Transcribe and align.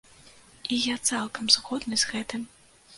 І 0.73 0.79
я 0.87 0.95
цалкам 1.11 1.55
згодны 1.57 1.95
з 2.05 2.15
гэтым. 2.15 2.53